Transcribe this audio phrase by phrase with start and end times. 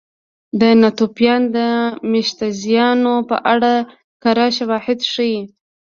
[0.59, 1.43] د ناتوفیان
[2.11, 3.73] مېشتځایونو په اړه
[4.23, 5.39] کره شواهد ښيي.